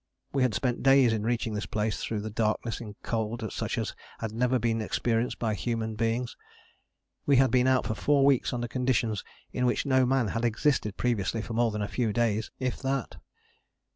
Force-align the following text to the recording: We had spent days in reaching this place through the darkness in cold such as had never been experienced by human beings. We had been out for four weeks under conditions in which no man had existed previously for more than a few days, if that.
We 0.33 0.41
had 0.41 0.55
spent 0.55 0.81
days 0.81 1.13
in 1.13 1.21
reaching 1.21 1.53
this 1.53 1.67
place 1.67 2.03
through 2.03 2.21
the 2.21 2.31
darkness 2.31 2.81
in 2.81 2.95
cold 3.03 3.45
such 3.53 3.77
as 3.77 3.93
had 4.17 4.31
never 4.31 4.57
been 4.57 4.81
experienced 4.81 5.37
by 5.37 5.53
human 5.53 5.93
beings. 5.93 6.35
We 7.27 7.35
had 7.35 7.51
been 7.51 7.67
out 7.67 7.85
for 7.85 7.93
four 7.93 8.25
weeks 8.25 8.51
under 8.51 8.67
conditions 8.67 9.23
in 9.53 9.67
which 9.67 9.85
no 9.85 10.07
man 10.07 10.29
had 10.29 10.43
existed 10.43 10.97
previously 10.97 11.43
for 11.43 11.53
more 11.53 11.69
than 11.69 11.83
a 11.83 11.87
few 11.87 12.11
days, 12.13 12.49
if 12.59 12.81
that. 12.81 13.17